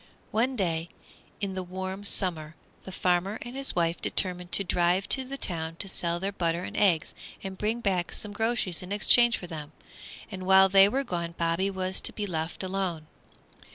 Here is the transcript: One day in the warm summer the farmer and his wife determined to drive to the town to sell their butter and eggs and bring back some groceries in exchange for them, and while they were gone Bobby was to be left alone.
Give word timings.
One 0.31 0.55
day 0.55 0.89
in 1.41 1.53
the 1.53 1.61
warm 1.61 2.03
summer 2.05 2.55
the 2.85 2.91
farmer 2.91 3.37
and 3.43 3.55
his 3.55 3.75
wife 3.75 4.01
determined 4.01 4.51
to 4.53 4.63
drive 4.63 5.07
to 5.09 5.23
the 5.25 5.37
town 5.37 5.75
to 5.75 5.87
sell 5.87 6.19
their 6.19 6.31
butter 6.31 6.63
and 6.63 6.75
eggs 6.75 7.13
and 7.43 7.55
bring 7.55 7.81
back 7.81 8.11
some 8.11 8.33
groceries 8.33 8.81
in 8.81 8.91
exchange 8.91 9.37
for 9.37 9.45
them, 9.45 9.73
and 10.31 10.47
while 10.47 10.69
they 10.69 10.89
were 10.89 11.03
gone 11.03 11.35
Bobby 11.37 11.69
was 11.69 12.01
to 12.01 12.13
be 12.13 12.25
left 12.25 12.63
alone. 12.63 13.05